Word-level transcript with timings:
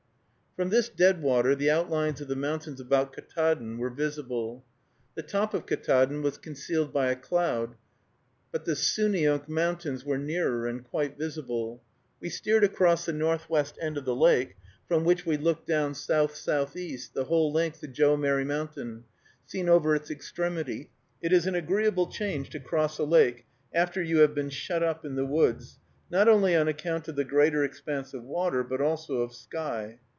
From 0.57 0.67
this 0.69 0.89
deadwater 0.89 1.55
the 1.55 1.69
outlines 1.71 2.19
of 2.19 2.27
the 2.27 2.35
mountains 2.35 2.81
about 2.81 3.13
Ktaadn 3.13 3.77
were 3.77 3.89
visible. 3.89 4.65
The 5.15 5.23
top 5.23 5.53
of 5.53 5.65
Ktaadn 5.65 6.21
was 6.23 6.37
concealed 6.37 6.91
by 6.91 7.09
a 7.09 7.15
cloud, 7.15 7.75
but 8.51 8.65
the 8.65 8.75
Souneunk 8.75 9.47
Mountains 9.47 10.03
were 10.03 10.17
nearer, 10.17 10.67
and 10.67 10.83
quite 10.83 11.17
visible. 11.17 11.81
We 12.19 12.27
steered 12.27 12.65
across 12.65 13.05
the 13.05 13.13
northwest 13.13 13.77
end 13.79 13.97
of 13.97 14.03
the 14.03 14.13
lake, 14.13 14.57
from 14.89 15.05
which 15.05 15.25
we 15.25 15.37
looked 15.37 15.67
down 15.67 15.93
south 15.95 16.35
southeast, 16.35 17.13
the 17.13 17.23
whole 17.23 17.53
length 17.53 17.79
to 17.79 17.87
Joe 17.87 18.17
Merry 18.17 18.43
Mountain, 18.43 19.05
seen 19.45 19.69
over 19.69 19.95
its 19.95 20.11
extremity. 20.11 20.89
It 21.21 21.31
is 21.31 21.47
an 21.47 21.55
agreeable 21.55 22.07
change 22.07 22.49
to 22.49 22.59
cross 22.59 22.97
a 22.97 23.05
lake, 23.05 23.45
after 23.73 24.01
you 24.03 24.17
have 24.17 24.35
been 24.35 24.49
shut 24.49 24.83
up 24.83 25.05
in 25.05 25.15
the 25.15 25.25
woods, 25.25 25.79
not 26.09 26.27
only 26.27 26.57
on 26.57 26.67
account 26.67 27.07
of 27.07 27.15
the 27.15 27.23
greater 27.23 27.63
expanse 27.63 28.13
of 28.13 28.23
water, 28.25 28.65
but 28.65 28.81
also 28.81 29.21
of 29.21 29.33
sky. 29.33 30.01